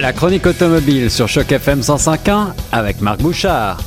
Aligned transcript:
La 0.00 0.14
chronique 0.14 0.46
automobile 0.46 1.10
sur 1.10 1.28
Choc 1.28 1.52
FM 1.52 1.80
105.1 1.80 2.54
avec 2.72 3.02
Marc 3.02 3.20
Bouchard. 3.20 3.82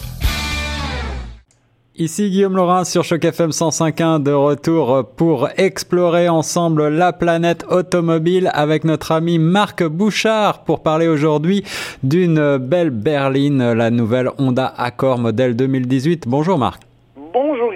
Ici 1.95 2.29
Guillaume 2.29 2.55
Laurin 2.55 2.83
sur 2.83 3.03
Choc 3.03 3.25
FM 3.25 3.49
105.1 3.49 4.21
de 4.21 4.29
retour 4.29 5.09
pour 5.15 5.49
explorer 5.57 6.29
ensemble 6.29 6.87
la 6.89 7.13
planète 7.13 7.65
automobile 7.67 8.51
avec 8.53 8.83
notre 8.83 9.11
ami 9.11 9.39
Marc 9.39 9.83
Bouchard 9.83 10.65
pour 10.65 10.83
parler 10.83 11.07
aujourd'hui 11.07 11.63
d'une 12.03 12.57
belle 12.57 12.91
berline, 12.91 13.73
la 13.73 13.89
nouvelle 13.89 14.29
Honda 14.37 14.71
Accord 14.77 15.17
modèle 15.17 15.55
2018. 15.55 16.25
Bonjour 16.27 16.59
Marc. 16.59 16.92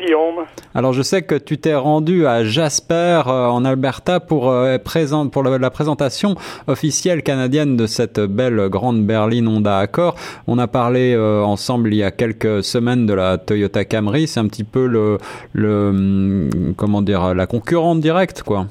Guillaume. 0.08 0.46
Alors 0.74 0.94
je 0.94 1.02
sais 1.02 1.22
que 1.22 1.36
tu 1.36 1.58
t'es 1.58 1.76
rendu 1.76 2.26
à 2.26 2.44
Jasper 2.44 3.24
euh, 3.28 3.48
en 3.48 3.66
Alberta 3.66 4.20
pour, 4.20 4.50
euh, 4.50 4.78
pour 5.32 5.44
la 5.44 5.70
présentation 5.70 6.36
officielle 6.68 7.24
canadienne 7.24 7.76
de 7.76 7.88
cette 7.88 8.20
belle 8.20 8.70
grande 8.70 9.06
berline 9.06 9.48
Honda 9.48 9.80
Accord. 9.80 10.16
On 10.48 10.58
a 10.60 10.68
parlé 10.68 11.14
euh, 11.14 11.42
ensemble 11.42 11.94
il 11.94 11.98
y 11.98 12.04
a 12.04 12.12
quelques 12.12 12.64
semaines 12.64 13.06
de 13.06 13.14
la 13.14 13.38
Toyota 13.38 13.84
Camry. 13.84 14.28
C'est 14.28 14.40
un 14.40 14.48
petit 14.48 14.64
peu 14.64 14.88
le, 14.88 15.18
le 15.54 15.90
hum, 15.90 16.74
comment 16.78 17.02
dire 17.02 17.36
la 17.36 17.46
concurrente 17.48 18.00
directe 18.00 18.44
quoi. 18.44 18.68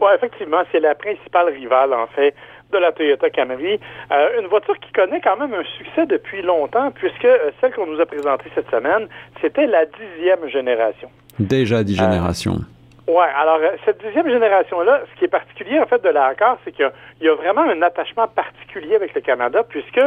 Oui, 0.00 0.08
effectivement, 0.16 0.62
c'est 0.72 0.80
la 0.80 0.94
principale 0.94 1.52
rivale 1.52 1.92
en 1.92 2.06
fait 2.08 2.34
de 2.72 2.78
la 2.78 2.92
Toyota 2.92 3.30
Camry. 3.30 3.80
Euh, 4.12 4.40
une 4.40 4.46
voiture 4.46 4.78
qui 4.78 4.92
connaît 4.92 5.20
quand 5.20 5.36
même 5.36 5.54
un 5.54 5.64
succès 5.78 6.06
depuis 6.06 6.42
longtemps, 6.42 6.90
puisque 6.90 7.24
euh, 7.24 7.50
celle 7.60 7.72
qu'on 7.74 7.86
nous 7.86 8.00
a 8.00 8.06
présentée 8.06 8.50
cette 8.54 8.70
semaine, 8.70 9.08
c'était 9.40 9.66
la 9.66 9.84
dixième 9.86 10.48
génération. 10.48 11.10
Déjà 11.38 11.82
dix 11.82 11.96
générations. 11.96 12.54
Euh, 12.54 13.12
oui, 13.12 13.24
alors 13.36 13.58
cette 13.84 14.00
dixième 14.04 14.28
génération-là, 14.28 15.02
ce 15.12 15.18
qui 15.18 15.24
est 15.24 15.28
particulier 15.28 15.80
en 15.80 15.86
fait 15.86 16.02
de 16.02 16.08
la 16.10 16.32
c'est 16.64 16.70
qu'il 16.70 16.90
y, 17.22 17.28
a 17.28 17.34
vraiment 17.34 17.62
un 17.62 17.82
attachement 17.82 18.28
particulier 18.28 18.94
avec 18.94 19.14
le 19.14 19.20
Canada, 19.20 19.64
puisque 19.68 20.00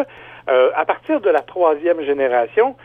à 0.48 0.85
partir 0.85 1.20
de 1.20 1.29
la 1.29 1.41
troisième 1.41 2.01
génération, 2.04 2.76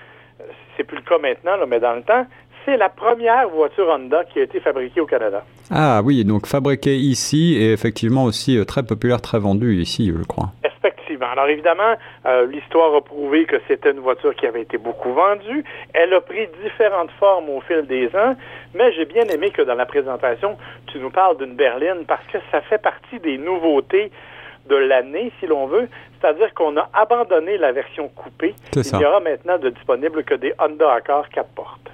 c'est 0.76 0.82
plus 0.84 0.96
le 0.96 1.02
cas 1.02 1.18
maintenant, 1.18 1.56
là, 1.56 1.66
mais 1.66 1.78
dans 1.78 1.94
le 1.94 2.02
temps, 2.02 2.26
c'est 2.64 2.76
la 2.76 2.88
première 2.88 3.48
voiture 3.48 3.88
Honda 3.88 4.24
qui 4.24 4.40
a 4.40 4.42
été 4.42 4.60
fabriquée 4.60 5.00
au 5.00 5.06
Canada. 5.06 5.42
Ah 5.70 6.00
oui, 6.04 6.24
donc 6.24 6.46
fabriquée 6.46 6.96
ici 6.96 7.56
et 7.58 7.72
effectivement 7.72 8.24
aussi 8.24 8.58
euh, 8.58 8.64
très 8.64 8.82
populaire, 8.82 9.20
très 9.20 9.38
vendue 9.38 9.80
ici, 9.80 10.12
je 10.16 10.24
crois. 10.24 10.52
Effectivement. 10.64 11.26
Alors 11.32 11.48
évidemment, 11.48 11.94
euh, 12.26 12.46
l'histoire 12.46 12.94
a 12.94 13.00
prouvé 13.00 13.44
que 13.44 13.56
c'était 13.68 13.90
une 13.90 14.00
voiture 14.00 14.34
qui 14.34 14.46
avait 14.46 14.62
été 14.62 14.78
beaucoup 14.78 15.12
vendue. 15.12 15.64
Elle 15.94 16.14
a 16.14 16.20
pris 16.20 16.48
différentes 16.62 17.10
formes 17.18 17.50
au 17.50 17.60
fil 17.60 17.86
des 17.86 18.06
ans, 18.14 18.34
mais 18.74 18.92
j'ai 18.92 19.04
bien 19.04 19.24
aimé 19.24 19.50
que 19.50 19.62
dans 19.62 19.74
la 19.74 19.86
présentation, 19.86 20.56
tu 20.86 20.98
nous 20.98 21.10
parles 21.10 21.36
d'une 21.38 21.54
berline 21.54 22.04
parce 22.06 22.24
que 22.32 22.38
ça 22.50 22.60
fait 22.62 22.82
partie 22.82 23.18
des 23.20 23.38
nouveautés 23.38 24.10
de 24.68 24.76
l'année, 24.76 25.32
si 25.40 25.46
l'on 25.46 25.66
veut. 25.66 25.88
C'est-à-dire 26.20 26.52
qu'on 26.54 26.76
a 26.76 26.88
abandonné 26.92 27.58
la 27.58 27.72
version 27.72 28.08
coupée. 28.08 28.54
Il 28.74 28.98
n'y 28.98 29.04
aura 29.04 29.20
maintenant 29.20 29.58
de 29.58 29.70
disponible 29.70 30.24
que 30.24 30.34
des 30.34 30.52
Honda 30.58 30.92
Accord 30.92 31.28
4 31.28 31.48
portes. 31.54 31.90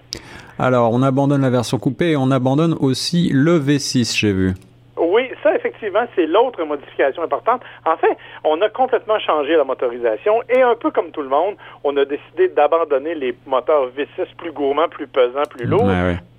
Alors, 0.59 0.93
on 0.93 1.03
abandonne 1.03 1.43
la 1.43 1.51
version 1.51 1.79
coupée 1.79 2.13
et 2.13 2.17
on 2.17 2.31
abandonne 2.31 2.77
aussi 2.81 3.29
le 3.33 3.59
V6, 3.59 4.17
j'ai 4.17 4.33
vu. 4.33 4.55
Oui, 4.97 5.29
ça, 5.43 5.55
effectivement, 5.55 6.05
c'est 6.15 6.27
l'autre 6.27 6.63
modification 6.65 7.23
importante. 7.23 7.63
En 7.85 7.97
fait, 7.97 8.17
on 8.45 8.61
a 8.63 8.69
complètement 8.69 9.19
changé 9.19 9.57
la 9.57 9.65
motorisation 9.65 10.43
et 10.49 10.63
un 10.63 10.77
peu 10.77 10.93
comme 10.93 11.11
tout 11.11 11.23
le 11.23 11.29
monde, 11.29 11.55
on 11.83 11.97
a 11.97 12.05
décidé 12.05 12.49
d'abandonner 12.49 13.15
les 13.17 13.37
moteurs 13.47 13.89
V6 13.97 14.27
plus 14.37 14.53
gourmands, 14.53 14.89
plus 14.89 15.09
pesants, 15.09 15.43
plus 15.51 15.67
lourds 15.67 15.91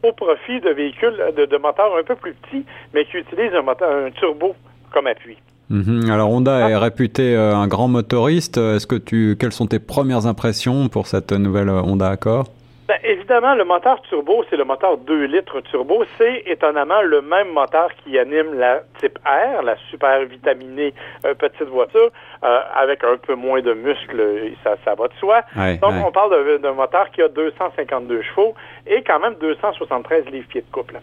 au 0.03 0.13
profit 0.13 0.61
de 0.61 0.69
véhicules, 0.69 1.17
de, 1.35 1.57
moteurs 1.57 1.97
un 1.97 2.03
peu 2.03 2.15
plus 2.15 2.33
petits, 2.33 2.65
mais 2.93 3.05
qui 3.05 3.17
utilisent 3.17 3.53
un, 3.53 3.63
moteur, 3.63 3.89
un 3.89 4.11
turbo 4.11 4.55
comme 4.91 5.07
appui. 5.07 5.37
Mhm. 5.69 6.09
Alors 6.11 6.29
Honda 6.29 6.69
est 6.69 6.73
ah. 6.73 6.79
réputé 6.79 7.35
euh, 7.35 7.55
un 7.55 7.67
grand 7.67 7.87
motoriste. 7.87 8.57
Est-ce 8.57 8.85
que 8.87 8.95
tu, 8.95 9.35
quelles 9.37 9.51
sont 9.51 9.65
tes 9.65 9.79
premières 9.79 10.27
impressions 10.27 10.87
pour 10.89 11.07
cette 11.07 11.31
nouvelle 11.33 11.69
Honda 11.69 12.09
Accord? 12.09 12.45
Ben, 12.87 12.97
évidemment, 13.03 13.55
le 13.55 13.63
moteur 13.63 13.99
turbo, 14.03 14.45
c'est 14.49 14.57
le 14.57 14.63
moteur 14.63 14.99
2 14.99 15.25
litres 15.25 15.59
turbo. 15.61 16.03
C'est 16.19 16.43
étonnamment 16.45 17.01
le 17.01 17.21
même 17.21 17.49
moteur 17.49 17.89
qui 18.03 18.19
anime 18.19 18.53
la 18.53 18.81
type 18.99 19.17
R, 19.25 19.63
la 19.63 19.75
super 19.89 20.23
vitaminée 20.25 20.93
euh, 21.25 21.33
petite 21.33 21.67
voiture, 21.67 22.11
euh, 22.43 22.59
avec 22.75 23.03
un 23.03 23.17
peu 23.17 23.33
moins 23.33 23.61
de 23.61 23.73
muscles, 23.73 24.53
ça, 24.63 24.75
ça 24.85 24.93
va 24.93 25.07
de 25.07 25.13
soi. 25.15 25.41
Donc, 25.81 25.93
on 26.05 26.11
parle 26.11 26.59
d'un 26.59 26.73
moteur 26.73 27.09
qui 27.09 27.23
a 27.23 27.27
252 27.27 28.21
chevaux 28.21 28.53
et 28.85 29.01
quand 29.01 29.19
même 29.19 29.33
273 29.35 30.25
livres-pieds 30.25 30.61
de 30.61 30.71
couple. 30.71 30.99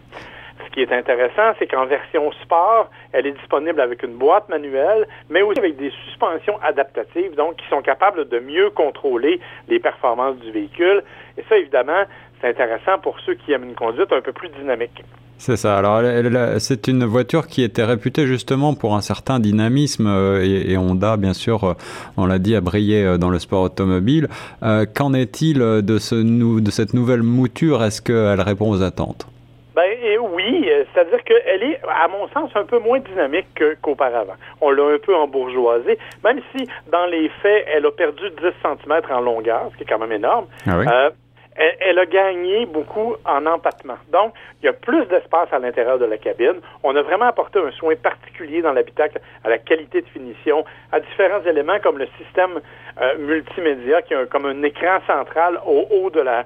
Ce 0.73 0.81
qui 0.81 0.91
est 0.91 0.97
intéressant, 0.97 1.53
c'est 1.59 1.67
qu'en 1.67 1.85
version 1.85 2.31
sport, 2.41 2.89
elle 3.11 3.27
est 3.27 3.33
disponible 3.33 3.79
avec 3.79 4.01
une 4.01 4.15
boîte 4.15 4.49
manuelle, 4.49 5.07
mais 5.29 5.43
aussi 5.43 5.59
avec 5.59 5.77
des 5.77 5.91
suspensions 6.03 6.57
adaptatives, 6.63 7.35
donc 7.35 7.57
qui 7.57 7.67
sont 7.69 7.83
capables 7.83 8.27
de 8.27 8.39
mieux 8.39 8.71
contrôler 8.71 9.39
les 9.67 9.79
performances 9.79 10.37
du 10.37 10.51
véhicule. 10.51 11.03
Et 11.37 11.43
ça, 11.47 11.57
évidemment, 11.57 12.05
c'est 12.41 12.47
intéressant 12.47 12.97
pour 12.97 13.19
ceux 13.19 13.35
qui 13.35 13.51
aiment 13.51 13.65
une 13.65 13.75
conduite 13.75 14.11
un 14.11 14.21
peu 14.21 14.31
plus 14.31 14.49
dynamique. 14.49 15.03
C'est 15.37 15.57
ça. 15.57 15.77
Alors, 15.77 16.01
c'est 16.57 16.87
une 16.87 17.05
voiture 17.05 17.45
qui 17.45 17.61
était 17.61 17.83
réputée 17.83 18.25
justement 18.25 18.73
pour 18.73 18.95
un 18.95 19.01
certain 19.01 19.39
dynamisme 19.39 20.07
euh, 20.07 20.41
et, 20.41 20.75
Honda, 20.75 21.17
bien 21.17 21.33
sûr, 21.33 21.63
euh, 21.65 21.73
on 22.17 22.25
l'a 22.25 22.39
dit, 22.39 22.55
a 22.55 22.61
brillé 22.61 23.03
euh, 23.03 23.17
dans 23.19 23.29
le 23.29 23.37
sport 23.37 23.61
automobile. 23.61 24.27
Qu'en 24.95 25.13
est-il 25.13 25.59
de, 25.59 25.81
de 25.81 26.71
cette 26.71 26.93
nouvelle 26.95 27.21
mouture? 27.21 27.83
Est-ce 27.83 28.01
qu'elle 28.01 28.41
répond 28.41 28.71
aux 28.71 28.81
attentes? 28.81 29.27
Ben 29.75 29.83
oui, 30.35 30.62
c'est-à-dire 30.93 31.23
qu'elle 31.23 31.63
est, 31.63 31.79
à 31.89 32.07
mon 32.07 32.27
sens, 32.29 32.51
un 32.55 32.65
peu 32.65 32.79
moins 32.79 32.99
dynamique 32.99 33.63
qu'auparavant. 33.81 34.35
On 34.61 34.71
l'a 34.71 34.83
un 34.83 34.99
peu 34.99 35.15
embourgeoisée, 35.15 35.97
même 36.23 36.39
si, 36.55 36.67
dans 36.91 37.05
les 37.05 37.29
faits, 37.41 37.65
elle 37.73 37.85
a 37.85 37.91
perdu 37.91 38.29
10 38.29 38.35
cm 38.61 39.01
en 39.09 39.21
longueur, 39.21 39.69
ce 39.71 39.77
qui 39.77 39.83
est 39.83 39.87
quand 39.87 39.99
même 39.99 40.11
énorme. 40.11 40.45
Ah 40.67 40.77
oui? 40.77 40.85
elle, 41.55 41.99
a 41.99 42.05
gagné 42.05 42.65
beaucoup 42.65 43.15
en 43.25 43.45
empattement. 43.45 43.97
Donc, 44.11 44.33
il 44.61 44.65
y 44.65 44.69
a 44.69 44.73
plus 44.73 45.05
d'espace 45.05 45.51
à 45.51 45.59
l'intérieur 45.59 45.99
de 45.99 46.05
la 46.05 46.17
cabine. 46.17 46.59
On 46.83 46.95
a 46.95 47.01
vraiment 47.01 47.25
apporté 47.25 47.59
un 47.59 47.71
soin 47.71 47.95
particulier 47.95 48.61
dans 48.61 48.73
l'habitacle 48.73 49.19
à 49.43 49.49
la 49.49 49.57
qualité 49.57 50.01
de 50.01 50.07
finition, 50.07 50.65
à 50.91 50.99
différents 50.99 51.43
éléments 51.43 51.79
comme 51.81 51.97
le 51.97 52.07
système 52.17 52.59
euh, 53.01 53.17
multimédia 53.19 54.01
qui 54.01 54.13
a 54.15 54.25
comme 54.25 54.45
un 54.45 54.63
écran 54.63 54.99
central 55.07 55.59
au 55.65 55.87
haut 55.91 56.09
de 56.09 56.21
la, 56.21 56.45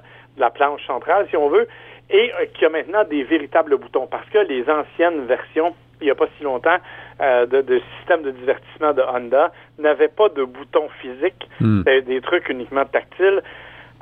planche 0.50 0.86
centrale, 0.86 1.26
si 1.30 1.36
on 1.36 1.48
veut, 1.48 1.66
et 2.10 2.32
euh, 2.32 2.46
qui 2.54 2.64
a 2.64 2.68
maintenant 2.68 3.04
des 3.04 3.22
véritables 3.24 3.76
boutons 3.76 4.06
parce 4.06 4.28
que 4.30 4.38
les 4.38 4.68
anciennes 4.68 5.26
versions 5.26 5.74
il 6.00 6.04
n'y 6.04 6.10
a 6.10 6.14
pas 6.14 6.28
si 6.36 6.44
longtemps, 6.44 6.78
euh, 7.20 7.44
de, 7.46 7.60
de, 7.60 7.80
système 7.98 8.22
de 8.22 8.30
divertissement 8.30 8.92
de 8.92 9.02
Honda 9.02 9.52
n'avaient 9.78 10.06
pas 10.06 10.28
de 10.28 10.44
boutons 10.44 10.88
physiques, 11.00 11.48
hmm. 11.60 11.82
des 11.82 12.20
trucs 12.20 12.48
uniquement 12.48 12.84
tactiles 12.84 13.42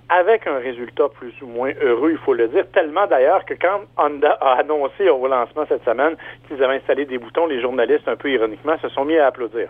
avec 0.08 0.46
un 0.46 0.58
résultat 0.58 1.08
plus 1.18 1.32
ou 1.42 1.46
moins 1.46 1.72
heureux, 1.82 2.12
il 2.12 2.18
faut 2.18 2.34
le 2.34 2.46
dire, 2.48 2.64
tellement 2.72 3.06
d'ailleurs 3.06 3.44
que 3.44 3.54
quand 3.54 3.80
Honda 3.96 4.38
a 4.40 4.60
annoncé 4.60 5.08
au 5.08 5.26
lancement 5.26 5.64
cette 5.68 5.84
semaine 5.84 6.16
qu'ils 6.46 6.62
avaient 6.62 6.76
installé 6.76 7.06
des 7.06 7.18
boutons, 7.18 7.46
les 7.46 7.60
journalistes, 7.60 8.06
un 8.06 8.14
peu 8.16 8.30
ironiquement, 8.30 8.74
se 8.80 8.88
sont 8.90 9.04
mis 9.04 9.16
à 9.16 9.26
applaudir. 9.26 9.68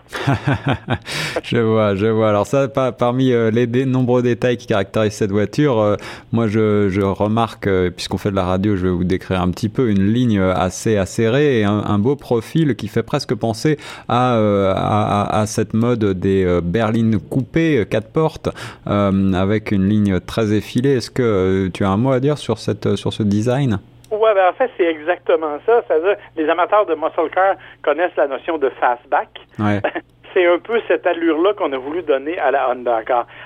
je 1.43 1.57
vois, 1.57 1.95
je 1.95 2.05
vois. 2.05 2.29
Alors 2.29 2.45
ça, 2.45 2.67
parmi 2.67 3.31
euh, 3.31 3.49
les 3.49 3.85
nombreux 3.85 4.21
détails 4.21 4.57
qui 4.57 4.67
caractérisent 4.67 5.15
cette 5.15 5.31
voiture, 5.31 5.79
euh, 5.79 5.95
moi 6.31 6.47
je, 6.47 7.01
remarque, 7.01 7.67
euh, 7.67 7.89
puisqu'on 7.89 8.17
fait 8.17 8.31
de 8.31 8.35
la 8.35 8.45
radio, 8.45 8.75
je 8.75 8.83
vais 8.83 8.93
vous 8.93 9.03
décrire 9.03 9.41
un 9.41 9.49
petit 9.49 9.69
peu 9.69 9.89
une 9.89 10.13
ligne 10.13 10.39
assez 10.39 10.97
acérée 10.97 11.61
et 11.61 11.63
un, 11.63 11.97
beau 11.97 12.15
profil 12.15 12.75
qui 12.75 12.87
fait 12.87 13.01
presque 13.01 13.33
penser 13.33 13.77
à, 14.07 15.39
à 15.41 15.45
cette 15.47 15.73
mode 15.73 16.03
des 16.03 16.59
berlines 16.61 17.19
coupées, 17.19 17.85
quatre 17.89 18.11
portes, 18.11 18.49
avec 18.85 19.71
une 19.71 19.89
ligne 19.89 20.19
très 20.27 20.53
effilé. 20.53 20.97
Est-ce 20.97 21.09
que 21.09 21.23
euh, 21.23 21.69
tu 21.73 21.83
as 21.83 21.89
un 21.89 21.97
mot 21.97 22.11
à 22.11 22.19
dire 22.19 22.37
sur, 22.37 22.59
cette, 22.59 22.95
sur 22.95 23.13
ce 23.13 23.23
design? 23.23 23.79
Oui, 24.11 24.29
ben 24.35 24.49
en 24.49 24.53
fait, 24.53 24.69
c'est 24.77 24.85
exactement 24.85 25.57
ça. 25.65 25.83
C'est-à-dire, 25.87 26.15
les 26.35 26.47
amateurs 26.49 26.85
de 26.85 26.95
muscle 26.95 27.29
car 27.33 27.55
connaissent 27.81 28.15
la 28.15 28.27
notion 28.27 28.57
de 28.57 28.69
fastback. 28.79 29.29
c'est 30.33 30.45
un 30.45 30.59
peu 30.59 30.79
cette 30.87 31.05
allure-là 31.07 31.53
qu'on 31.53 31.73
a 31.73 31.77
voulu 31.77 32.03
donner 32.03 32.37
à 32.37 32.51
la 32.51 32.69
Honda. 32.69 33.01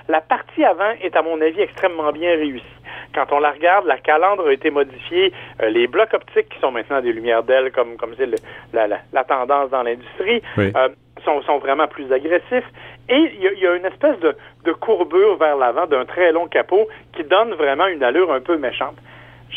La 0.07 0.21
partie 0.21 0.63
avant 0.63 0.91
est, 1.01 1.15
à 1.15 1.21
mon 1.21 1.39
avis, 1.41 1.61
extrêmement 1.61 2.11
bien 2.11 2.31
réussie. 2.31 2.65
Quand 3.13 3.25
on 3.31 3.39
la 3.39 3.51
regarde, 3.51 3.85
la 3.85 3.97
calandre 3.97 4.47
a 4.47 4.53
été 4.53 4.69
modifiée. 4.69 5.33
Euh, 5.61 5.69
les 5.69 5.87
blocs 5.87 6.13
optiques, 6.13 6.49
qui 6.49 6.59
sont 6.59 6.71
maintenant 6.71 7.01
des 7.01 7.11
lumières 7.11 7.43
d'ailes, 7.43 7.71
comme 7.71 7.97
comme 7.97 8.13
c'est 8.17 8.29
la, 8.73 8.87
la, 8.87 9.23
tendance 9.23 9.69
dans 9.69 9.83
l'industrie, 9.83 10.41
euh, 10.57 10.89
sont, 11.23 11.57
vraiment 11.59 11.87
plus 11.87 12.11
agressifs. 12.11 12.67
Et 13.09 13.31
il 13.39 13.59
y, 13.59 13.67
a 13.67 13.75
une 13.75 13.85
espèce 13.85 14.19
de, 14.19 14.71
courbure 14.73 15.37
vers 15.37 15.57
l'avant 15.57 15.85
d'un 15.85 16.05
très 16.05 16.31
long 16.31 16.47
capot 16.47 16.87
qui 17.15 17.23
donne 17.23 17.53
vraiment 17.53 17.87
une 17.87 18.03
allure 18.03 18.31
un 18.31 18.41
peu 18.41 18.57
méchante. 18.57 18.95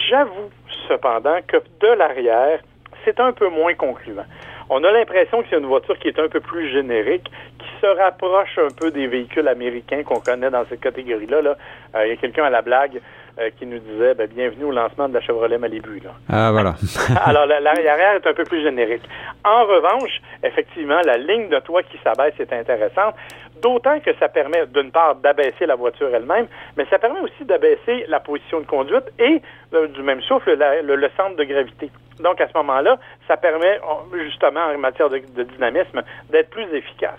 J'avoue 0.08 0.50
cependant 0.88 1.38
que 1.46 1.58
de 1.81 1.88
l'arrière, 1.99 2.61
c'est 3.05 3.20
un 3.20 3.32
peu 3.32 3.49
moins 3.49 3.75
concluant. 3.75 4.25
On 4.70 4.82
a 4.82 4.90
l'impression 4.90 5.43
que 5.43 5.49
c'est 5.50 5.58
une 5.58 5.66
voiture 5.66 5.99
qui 5.99 6.08
est 6.08 6.19
un 6.19 6.28
peu 6.28 6.40
plus 6.40 6.70
générique, 6.70 7.31
qui 7.58 7.69
se 7.81 7.87
rapproche 7.87 8.58
un 8.58 8.75
peu 8.75 8.90
des 8.90 9.06
véhicules 9.06 9.46
américains 9.46 10.02
qu'on 10.02 10.20
connaît 10.20 10.50
dans 10.50 10.64
cette 10.67 10.81
catégorie-là. 10.81 11.43
Là. 11.43 11.56
Euh, 11.94 12.06
il 12.06 12.10
y 12.10 12.12
a 12.12 12.17
quelqu'un 12.17 12.44
à 12.44 12.50
la 12.50 12.62
blague 12.62 13.00
euh, 13.38 13.50
qui 13.58 13.66
nous 13.66 13.78
disait 13.78 14.14
ben, 14.14 14.28
bienvenue 14.28 14.64
au 14.64 14.70
lancement 14.70 15.08
de 15.08 15.14
la 15.14 15.20
Chevrolet 15.20 15.58
Malibu. 15.58 16.00
Là. 16.00 16.10
Ah 16.28 16.52
voilà. 16.52 16.75
Alors 17.25 17.46
l'arrière 17.46 18.14
est 18.14 18.26
un 18.26 18.32
peu 18.32 18.44
plus 18.44 18.62
générique. 18.62 19.02
En 19.44 19.64
revanche, 19.64 20.20
effectivement, 20.42 21.00
la 21.04 21.16
ligne 21.16 21.48
de 21.48 21.58
toit 21.58 21.82
qui 21.82 21.98
s'abaisse 22.04 22.34
est 22.38 22.52
intéressante, 22.52 23.14
d'autant 23.60 23.98
que 23.98 24.14
ça 24.20 24.28
permet 24.28 24.66
d'une 24.66 24.92
part 24.92 25.16
d'abaisser 25.16 25.66
la 25.66 25.75
voiture 25.75 26.14
elle-même, 26.14 26.46
mais 26.76 26.86
ça 26.90 26.98
permet 26.98 27.20
aussi 27.20 27.44
d'abaisser 27.44 28.04
la 28.08 28.20
position 28.20 28.60
de 28.60 28.66
conduite 28.66 29.10
et 29.19 29.42
euh, 29.72 29.88
du 29.88 30.02
même 30.02 30.22
souffle 30.22 30.56
le, 30.56 31.10
centre 31.16 31.36
de 31.36 31.44
gravité. 31.44 31.90
Donc 32.20 32.40
à 32.40 32.46
ce 32.46 32.56
moment-là, 32.58 32.98
ça 33.26 33.36
permet 33.36 33.81
justement 34.12 34.66
en 34.66 34.78
matière 34.78 35.10
de 35.10 35.42
dynamisme 35.42 36.02
d'être 36.31 36.50
plus 36.50 36.72
efficace. 36.72 37.19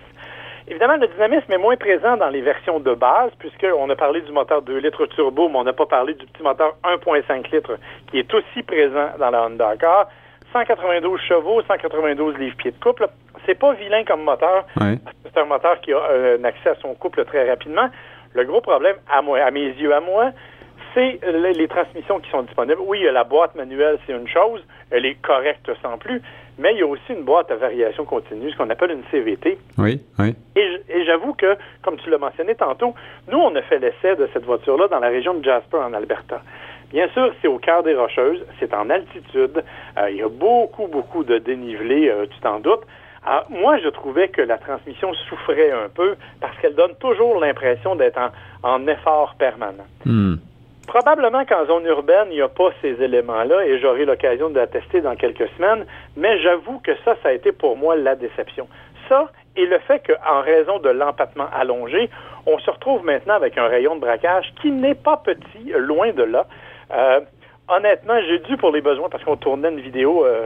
Évidemment, 0.67 0.97
le 0.97 1.07
dynamisme 1.07 1.51
est 1.51 1.57
moins 1.59 1.75
présent 1.75 2.17
dans 2.17 2.29
les 2.29 2.41
versions 2.41 2.79
de 2.79 2.93
base, 2.95 3.31
puisqu'on 3.37 3.89
a 3.89 3.95
parlé 3.95 4.21
du 4.21 4.31
moteur 4.31 4.63
2 4.63 4.77
litres 4.77 5.05
turbo, 5.07 5.47
mais 5.47 5.57
on 5.57 5.63
n'a 5.63 5.73
pas 5.73 5.85
parlé 5.85 6.15
du 6.15 6.25
petit 6.25 6.41
moteur 6.41 6.75
1.5 6.83 7.51
litres, 7.53 7.77
qui 8.09 8.17
est 8.17 8.33
aussi 8.33 8.63
présent 8.63 9.09
dans 9.19 9.29
la 9.29 9.45
Honda 9.45 9.69
Accord. 9.69 10.07
192 10.53 11.19
chevaux, 11.21 11.61
192 11.61 12.37
livres-pieds 12.37 12.71
de 12.71 12.79
couple. 12.79 13.07
C'est 13.45 13.59
pas 13.59 13.73
vilain 13.73 14.03
comme 14.05 14.23
moteur. 14.23 14.65
C'est 14.79 15.37
un 15.37 15.45
moteur 15.45 15.79
qui 15.81 15.93
a 15.93 15.97
euh, 15.97 16.37
un 16.39 16.43
accès 16.45 16.69
à 16.69 16.75
son 16.75 16.95
couple 16.95 17.25
très 17.25 17.47
rapidement. 17.47 17.89
Le 18.33 18.43
gros 18.45 18.61
problème, 18.61 18.95
à, 19.11 19.21
moi, 19.21 19.39
à 19.39 19.51
mes 19.51 19.67
yeux, 19.67 19.93
à 19.93 19.99
moi, 19.99 20.31
c'est 20.95 21.19
les, 21.23 21.67
transmissions 21.67 22.19
qui 22.19 22.29
sont 22.31 22.43
disponibles. 22.43 22.79
Oui, 22.79 23.03
la 23.03 23.23
boîte 23.23 23.53
manuelle, 23.55 23.99
c'est 24.07 24.13
une 24.13 24.27
chose. 24.27 24.65
Elle 24.91 25.05
est 25.05 25.21
correcte 25.21 25.69
sans 25.81 25.97
plus. 25.97 26.21
Mais 26.57 26.73
il 26.73 26.79
y 26.79 26.81
a 26.81 26.87
aussi 26.87 27.11
une 27.11 27.23
boîte 27.23 27.51
à 27.51 27.55
variation 27.55 28.05
continue, 28.05 28.51
ce 28.51 28.57
qu'on 28.57 28.69
appelle 28.69 28.91
une 28.91 29.03
CVT. 29.11 29.57
Oui, 29.77 30.01
oui. 30.19 30.35
Et, 30.55 31.05
j'avoue 31.05 31.33
que, 31.33 31.55
comme 31.81 31.97
tu 31.97 32.09
l'as 32.09 32.17
mentionné 32.17 32.55
tantôt, 32.55 32.95
nous, 33.31 33.37
on 33.37 33.53
a 33.55 33.61
fait 33.61 33.79
l'essai 33.79 34.15
de 34.15 34.27
cette 34.33 34.45
voiture-là 34.45 34.87
dans 34.87 34.99
la 34.99 35.09
région 35.09 35.33
de 35.33 35.43
Jasper, 35.43 35.77
en 35.77 35.93
Alberta. 35.93 36.41
Bien 36.91 37.09
sûr, 37.09 37.33
c'est 37.41 37.47
au 37.47 37.57
cœur 37.57 37.83
des 37.83 37.95
Rocheuses, 37.95 38.45
c'est 38.59 38.73
en 38.73 38.89
altitude, 38.89 39.63
euh, 39.97 40.09
il 40.09 40.17
y 40.17 40.21
a 40.21 40.29
beaucoup, 40.29 40.87
beaucoup 40.87 41.23
de 41.23 41.37
dénivelé, 41.39 42.09
euh, 42.09 42.25
tu 42.29 42.39
t'en 42.39 42.59
doutes. 42.59 42.83
Alors, 43.25 43.45
moi, 43.49 43.79
je 43.79 43.89
trouvais 43.89 44.27
que 44.29 44.41
la 44.41 44.57
transmission 44.57 45.13
souffrait 45.27 45.71
un 45.71 45.89
peu 45.89 46.15
parce 46.39 46.55
qu'elle 46.59 46.75
donne 46.75 46.95
toujours 46.99 47.39
l'impression 47.39 47.95
d'être 47.95 48.19
en, 48.63 48.87
effort 48.87 49.35
permanent. 49.37 49.85
Hmm. 50.05 50.35
Probablement 50.87 51.45
qu'en 51.45 51.65
zone 51.65 51.85
urbaine, 51.85 52.27
il 52.29 52.35
n'y 52.35 52.41
a 52.41 52.47
pas 52.47 52.69
ces 52.81 53.01
éléments-là 53.01 53.65
et 53.65 53.79
j'aurai 53.79 54.05
l'occasion 54.05 54.49
de 54.49 54.59
la 54.59 54.67
tester 54.67 55.01
dans 55.01 55.15
quelques 55.15 55.47
semaines, 55.57 55.85
mais 56.15 56.39
j'avoue 56.39 56.79
que 56.79 56.91
ça, 57.03 57.15
ça 57.23 57.29
a 57.29 57.31
été 57.33 57.51
pour 57.51 57.75
moi 57.75 57.95
la 57.95 58.15
déception. 58.15 58.67
Ça 59.09 59.29
et 59.55 59.65
le 59.65 59.79
fait 59.79 60.01
qu'en 60.05 60.41
raison 60.41 60.79
de 60.79 60.89
l'empattement 60.89 61.47
allongé, 61.53 62.09
on 62.45 62.59
se 62.59 62.69
retrouve 62.69 63.03
maintenant 63.03 63.35
avec 63.35 63.57
un 63.57 63.67
rayon 63.67 63.95
de 63.95 64.01
braquage 64.01 64.53
qui 64.61 64.71
n'est 64.71 64.95
pas 64.95 65.17
petit, 65.17 65.71
loin 65.77 66.11
de 66.11 66.23
là. 66.23 66.45
Euh, 66.93 67.21
honnêtement, 67.67 68.19
j'ai 68.27 68.39
dû 68.39 68.57
pour 68.57 68.71
les 68.71 68.81
besoins, 68.81 69.09
parce 69.09 69.23
qu'on 69.23 69.37
tournait 69.37 69.69
une 69.69 69.79
vidéo 69.79 70.25
euh, 70.25 70.45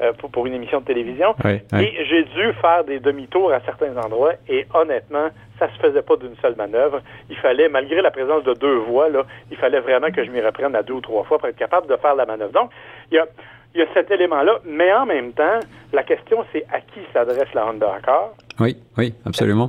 euh, 0.00 0.12
pour, 0.12 0.46
une 0.46 0.54
émission 0.54 0.80
de 0.80 0.84
télévision. 0.84 1.34
Et 1.44 1.60
j'ai 2.08 2.24
dû 2.24 2.52
faire 2.60 2.84
des 2.84 3.00
demi-tours 3.00 3.52
à 3.52 3.60
certains 3.60 3.96
endroits 3.96 4.34
et 4.48 4.66
honnêtement, 4.74 5.28
ça 5.58 5.68
se 5.68 5.78
faisait 5.80 6.02
pas 6.02 6.16
d'une 6.16 6.36
seule 6.40 6.56
manœuvre. 6.56 7.00
Il 7.30 7.36
fallait, 7.36 7.68
malgré 7.68 8.00
la 8.00 8.10
présence 8.10 8.44
de 8.44 8.54
deux 8.54 8.76
voies, 8.76 9.08
là, 9.08 9.24
il 9.50 9.56
fallait 9.56 9.80
vraiment 9.80 10.10
que 10.10 10.24
je 10.24 10.30
m'y 10.30 10.40
reprenne 10.40 10.74
à 10.76 10.82
deux 10.82 10.94
ou 10.94 11.00
trois 11.00 11.24
fois 11.24 11.38
pour 11.38 11.48
être 11.48 11.56
capable 11.56 11.86
de 11.86 11.96
faire 11.96 12.14
la 12.14 12.26
manœuvre. 12.26 12.52
Donc, 12.52 12.70
il 13.10 13.16
y 13.16 13.18
a, 13.18 13.26
il 13.74 13.80
y 13.80 13.82
a 13.82 13.86
cet 13.94 14.10
élément-là, 14.10 14.60
mais 14.64 14.92
en 14.92 15.06
même 15.06 15.32
temps, 15.32 15.60
la 15.92 16.02
question 16.02 16.44
c'est 16.52 16.64
à 16.72 16.80
qui 16.80 17.00
s'adresse 17.12 17.52
la 17.54 17.66
Honda 17.66 17.94
Accord? 17.94 18.34
Oui, 18.60 18.76
oui, 18.96 19.14
absolument. 19.26 19.68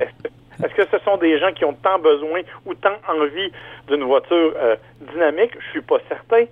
Est-ce 0.64 0.74
que 0.74 0.86
ce 0.92 1.04
sont 1.06 1.18
des 1.18 1.40
gens 1.40 1.52
qui 1.54 1.64
ont 1.64 1.74
tant 1.74 2.00
besoin 2.00 2.42
ou 2.66 2.74
tant 2.74 2.98
envie 3.08 3.52
d'une 3.88 4.04
voiture 4.04 4.54
euh, 4.58 4.75
dynamique? 5.14 5.52
Je 5.60 5.70
suis 5.72 5.82
pas 5.82 5.98
certain 6.10 6.46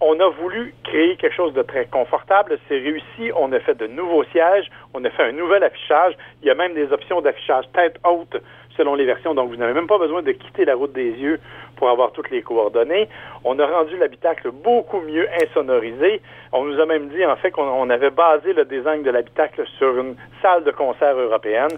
on 0.00 0.18
a 0.18 0.28
voulu 0.28 0.74
créer 0.84 1.16
quelque 1.16 1.34
chose 1.34 1.52
de 1.52 1.62
très 1.62 1.86
confortable. 1.86 2.58
C'est 2.68 2.78
réussi. 2.78 3.32
On 3.36 3.52
a 3.52 3.60
fait 3.60 3.76
de 3.76 3.86
nouveaux 3.86 4.24
sièges. 4.24 4.70
On 4.94 5.04
a 5.04 5.10
fait 5.10 5.24
un 5.24 5.32
nouvel 5.32 5.62
affichage. 5.62 6.14
Il 6.42 6.48
y 6.48 6.50
a 6.50 6.54
même 6.54 6.74
des 6.74 6.90
options 6.92 7.20
d'affichage 7.20 7.66
tête 7.74 7.98
haute 8.04 8.36
selon 8.76 8.94
les 8.94 9.04
versions. 9.04 9.34
Donc, 9.34 9.50
vous 9.50 9.56
n'avez 9.56 9.74
même 9.74 9.86
pas 9.86 9.98
besoin 9.98 10.22
de 10.22 10.32
quitter 10.32 10.64
la 10.64 10.74
route 10.74 10.92
des 10.92 11.10
yeux 11.10 11.38
pour 11.76 11.90
avoir 11.90 12.12
toutes 12.12 12.30
les 12.30 12.40
coordonnées. 12.40 13.08
On 13.44 13.58
a 13.58 13.66
rendu 13.66 13.96
l'habitacle 13.98 14.50
beaucoup 14.50 15.00
mieux 15.00 15.28
insonorisé. 15.42 16.22
On 16.52 16.64
nous 16.64 16.80
a 16.80 16.86
même 16.86 17.08
dit, 17.08 17.24
en 17.26 17.36
fait, 17.36 17.50
qu'on 17.50 17.90
avait 17.90 18.10
basé 18.10 18.54
le 18.54 18.64
design 18.64 19.02
de 19.02 19.10
l'habitacle 19.10 19.64
sur 19.78 19.98
une 19.98 20.16
salle 20.40 20.64
de 20.64 20.70
concert 20.70 21.16
européenne. 21.18 21.72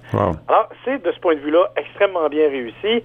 Alors, 0.48 0.68
c'est 0.84 1.02
de 1.02 1.10
ce 1.10 1.18
point 1.18 1.34
de 1.34 1.40
vue-là 1.40 1.72
extrêmement 1.76 2.28
bien 2.28 2.48
réussi. 2.48 3.02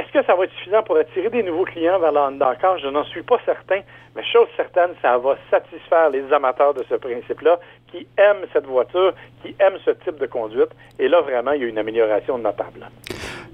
Est-ce 0.00 0.18
que 0.18 0.24
ça 0.24 0.34
va 0.34 0.44
être 0.44 0.52
suffisant 0.54 0.82
pour 0.82 0.96
attirer 0.96 1.28
des 1.28 1.42
nouveaux 1.42 1.66
clients 1.66 1.98
vers 2.00 2.10
la 2.10 2.28
Honda 2.28 2.56
Je 2.82 2.88
n'en 2.88 3.04
suis 3.04 3.22
pas 3.22 3.36
certain, 3.44 3.80
mais 4.16 4.22
chose 4.32 4.48
certaine, 4.56 4.92
ça 5.02 5.18
va 5.18 5.36
satisfaire 5.50 6.08
les 6.08 6.22
amateurs 6.32 6.72
de 6.72 6.82
ce 6.88 6.94
principe-là 6.94 7.60
qui 7.92 8.06
aiment 8.16 8.46
cette 8.50 8.64
voiture, 8.64 9.12
qui 9.42 9.54
aiment 9.60 9.76
ce 9.84 9.90
type 9.90 10.18
de 10.18 10.24
conduite. 10.24 10.70
Et 10.98 11.06
là, 11.06 11.20
vraiment, 11.20 11.52
il 11.52 11.60
y 11.60 11.64
a 11.66 11.68
une 11.68 11.76
amélioration 11.76 12.38
notable. 12.38 12.88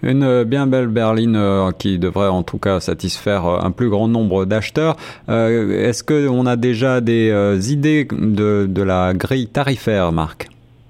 Une 0.04 0.22
euh, 0.22 0.44
bien 0.44 0.69
belle 0.69 0.87
berline 0.87 1.34
euh, 1.34 1.72
qui 1.72 1.98
devrait 1.98 2.28
en 2.28 2.44
tout 2.44 2.58
cas 2.58 2.78
satisfaire 2.78 3.44
euh, 3.44 3.58
un 3.64 3.72
plus 3.72 3.88
grand 3.88 4.06
nombre 4.06 4.44
d'acheteurs. 4.44 4.94
Est-ce 5.26 6.04
qu'on 6.04 6.46
a 6.46 6.54
déjà 6.54 7.00
des 7.00 7.72
idées 7.72 8.06
de 8.12 8.82
la 8.82 9.14
grille 9.14 9.48
tarifaire, 9.48 10.12
Marc? 10.12 10.46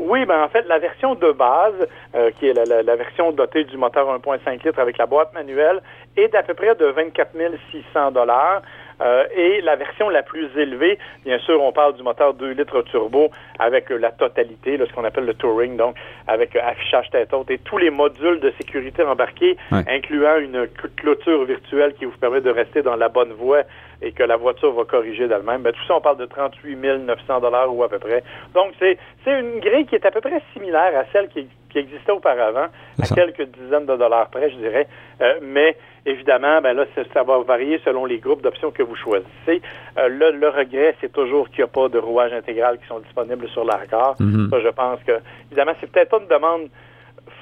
Oui, 0.08 0.24
ben 0.24 0.42
en 0.42 0.48
fait, 0.48 0.66
la 0.68 0.78
version 0.78 1.14
de 1.14 1.32
base, 1.32 1.88
euh, 2.14 2.30
qui 2.38 2.48
est 2.48 2.54
la, 2.54 2.96
version 2.96 3.32
dotée 3.32 3.64
du 3.64 3.76
moteur 3.76 4.06
1.5 4.18 4.64
litres 4.64 4.78
avec 4.78 4.98
la 4.98 5.06
boîte 5.06 5.32
manuelle, 5.34 5.80
est 6.16 6.28
d'à 6.28 6.42
peu 6.42 6.54
près 6.54 6.74
de 6.74 6.86
24 6.86 7.32
600 7.70 8.12
dollars. 8.12 8.62
Euh, 9.02 9.24
et 9.36 9.60
la 9.60 9.76
version 9.76 10.08
la 10.08 10.22
plus 10.22 10.48
élevée, 10.56 10.98
bien 11.24 11.38
sûr, 11.40 11.60
on 11.62 11.72
parle 11.72 11.96
du 11.96 12.02
moteur 12.02 12.32
2 12.32 12.52
litres 12.52 12.82
turbo 12.82 13.30
avec 13.58 13.90
la 13.90 14.10
totalité, 14.10 14.78
ce 14.78 14.92
qu'on 14.94 15.04
appelle 15.04 15.26
le 15.26 15.34
touring, 15.34 15.76
donc 15.76 15.96
avec 16.26 16.56
affichage 16.56 17.10
tête 17.10 17.34
haute 17.34 17.50
et 17.50 17.58
tous 17.58 17.76
les 17.76 17.90
modules 17.90 18.40
de 18.40 18.50
sécurité 18.52 19.02
embarqués, 19.02 19.58
incluant 19.70 20.38
une 20.38 20.66
clôture 20.96 21.44
virtuelle 21.44 21.92
qui 21.94 22.06
vous 22.06 22.16
permet 22.16 22.40
de 22.40 22.50
rester 22.50 22.80
dans 22.80 22.96
la 22.96 23.10
bonne 23.10 23.32
voie 23.32 23.64
et 24.02 24.12
que 24.12 24.22
la 24.22 24.36
voiture 24.36 24.72
va 24.72 24.84
corriger 24.84 25.28
d'elle-même. 25.28 25.62
Ben, 25.62 25.72
tout 25.72 25.84
ça, 25.86 25.96
on 25.96 26.00
parle 26.00 26.18
de 26.18 26.26
38 26.26 26.76
900 26.76 27.40
dollars 27.40 27.74
ou 27.74 27.82
à 27.82 27.88
peu 27.88 27.98
près. 27.98 28.22
Donc, 28.54 28.72
c'est 28.78 28.98
une 29.26 29.60
grille 29.60 29.86
qui 29.86 29.94
est 29.94 30.06
à 30.06 30.10
peu 30.10 30.20
près 30.20 30.42
similaire 30.52 30.92
à 30.96 31.04
celle 31.12 31.28
qui, 31.28 31.48
existait 31.74 32.12
auparavant, 32.12 32.68
à 33.02 33.14
quelques 33.14 33.50
dizaines 33.50 33.84
de 33.84 33.96
dollars 33.96 34.30
près, 34.30 34.50
je 34.50 34.56
dirais. 34.56 34.88
Euh, 35.20 35.40
mais 35.42 35.76
évidemment, 36.06 36.62
ben 36.62 36.72
là, 36.72 36.86
ça 37.12 37.22
va 37.22 37.38
varier 37.40 37.78
selon 37.84 38.06
les 38.06 38.16
groupes 38.16 38.40
d'options 38.40 38.70
que 38.70 38.82
vous 38.82 38.96
choisissez. 38.96 39.60
Euh, 39.98 40.08
le, 40.08 40.48
regret, 40.48 40.96
c'est 41.02 41.12
toujours 41.12 41.50
qu'il 41.50 41.58
n'y 41.58 41.64
a 41.64 41.66
pas 41.66 41.90
de 41.90 41.98
rouage 41.98 42.32
intégral 42.32 42.78
qui 42.78 42.86
sont 42.86 43.00
disponibles 43.00 43.46
sur 43.48 43.66
l'Arcor. 43.66 44.16
Mm-hmm. 44.18 44.48
Ça, 44.48 44.60
je 44.60 44.68
pense 44.68 45.00
que, 45.06 45.20
évidemment, 45.50 45.72
c'est 45.78 45.92
peut-être 45.92 46.08
pas 46.08 46.18
une 46.18 46.28
demande 46.28 46.70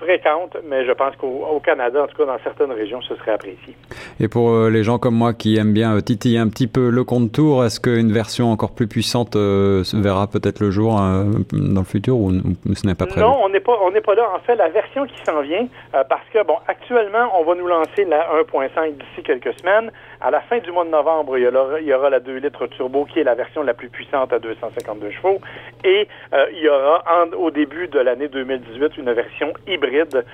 fréquente, 0.01 0.57
mais 0.67 0.85
je 0.85 0.93
pense 0.93 1.15
qu'au 1.17 1.61
Canada, 1.61 2.03
en 2.03 2.07
tout 2.07 2.17
cas 2.17 2.27
dans 2.27 2.39
certaines 2.43 2.73
régions, 2.73 3.01
ce 3.03 3.15
serait 3.17 3.33
apprécié. 3.33 3.77
Et 4.21 4.29
pour 4.29 4.51
euh, 4.51 4.71
les 4.71 4.85
gens 4.85 4.99
comme 4.99 5.15
moi 5.15 5.33
qui 5.33 5.57
aiment 5.57 5.73
bien 5.73 5.97
euh, 5.97 6.01
titiller 6.01 6.39
un 6.39 6.49
petit 6.49 6.69
peu 6.69 6.91
le 6.91 7.05
compte 7.05 7.33
tour, 7.33 7.65
est-ce 7.65 7.81
qu'une 7.81 8.13
version 8.13 8.53
encore 8.53 8.73
plus 8.73 8.87
puissante 8.87 9.35
euh, 9.35 9.83
verra 9.93 10.29
peut-être 10.29 10.61
le 10.61 10.71
jour 10.71 10.95
dans 10.95 11.81
le 11.81 11.85
futur 11.85 12.17
ou, 12.17 12.31
ce 12.33 12.87
n'est 12.87 12.95
pas 12.95 13.07
prévu? 13.07 13.21
Non, 13.21 13.37
on 13.43 13.49
n'est 13.49 13.61
pas, 13.61 13.77
pas 13.77 14.15
là. 14.15 14.31
En 14.35 14.39
fait, 14.41 14.55
la 14.55 14.69
version 14.69 15.07
qui 15.07 15.17
s'en 15.25 15.41
vient, 15.43 15.67
parce 15.93 16.25
que, 16.33 16.45
bon, 16.45 16.57
actuellement, 16.69 17.33
on 17.39 17.45
va 17.45 17.55
nous 17.55 17.67
lancer 17.67 18.05
la 18.05 18.27
1.5 18.43 18.93
d'ici 18.93 19.23
quelques 19.25 19.59
semaines. 19.59 19.91
À 20.21 20.31
la 20.31 20.41
fin 20.43 20.59
du 20.59 20.71
mois 20.71 20.85
de 20.85 20.91
novembre, 20.91 21.37
il 21.39 21.45
y, 21.87 21.93
aura, 21.93 22.11
la 22.11 22.21
2 22.21 22.37
litres 22.37 22.67
turbo 22.69 23.05
qui 23.05 23.21
est 23.21 23.25
la 23.25 23.35
version 23.35 23.63
la 23.63 23.75
plus 23.75 23.89
puissante 23.89 24.33
à 24.33 24.39
252 24.39 25.11
chevaux. 25.11 25.39
Et 25.85 26.09
il 26.53 26.63
y 26.63 26.69
aura 26.69 27.05
au 27.37 27.51
début 27.51 27.89
de 27.89 27.99
l'année 27.99 28.29
2018 28.29 28.97
une 28.99 29.13
version 29.13 29.53
hybride 29.67 30.25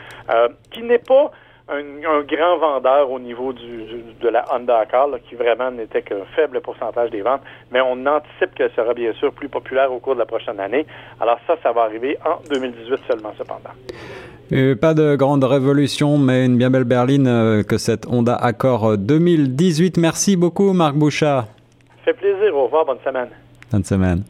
qui 0.71 0.83
n'est 0.83 0.99
pas 0.99 1.31
un, 1.71 2.23
grand 2.23 2.59
vendeur 2.59 3.11
au 3.11 3.19
niveau 3.19 3.53
du, 3.53 3.87
de 4.21 4.29
la 4.29 4.45
Honda 4.53 4.79
Accord, 4.79 5.11
qui 5.29 5.35
vraiment 5.35 5.71
n'était 5.71 6.03
qu'un 6.03 6.25
faible 6.37 6.61
pourcentage 6.61 7.11
des 7.11 7.23
ventes, 7.23 7.43
mais 7.71 7.81
on 7.81 8.07
anticipe 8.07 8.55
qu'elle 8.55 8.73
sera 8.73 8.95
bien 8.95 9.13
sûr 9.15 9.33
plus 9.33 9.49
populaire 9.49 9.93
au 9.93 9.99
cours 9.99 10.15
de 10.15 10.19
la 10.21 10.27
prochaine 10.27 10.61
année. 10.61 10.87
Alors 11.21 11.39
ça, 11.47 11.57
ça 11.63 11.73
va 11.73 11.83
arriver 11.83 12.19
en 12.25 12.41
2018 12.51 13.01
seulement 13.09 13.33
cependant. 13.39 13.71
Euh, 14.53 14.75
pas 14.75 14.95
de 14.95 15.15
grande 15.15 15.45
révolution, 15.45 16.19
mais 16.19 16.47
une 16.47 16.59
bien 16.59 16.71
belle 16.71 16.85
berline 16.85 17.29
euh, 17.29 17.63
que 17.63 17.79
cette 17.79 18.07
Honda 18.09 18.35
Accord 18.35 18.99
2018. 18.99 19.97
Merci 19.97 20.37
beaucoup, 20.37 20.73
Marc 20.73 20.97
Bouchard. 20.97 21.47
Ça 22.05 22.07
fait 22.07 22.15
plaisir. 22.15 22.57
Au 22.57 22.65
revoir. 22.65 22.85
Bonne 22.85 22.99
semaine. 23.05 23.29
Bonne 23.71 23.85
semaine. 23.85 24.25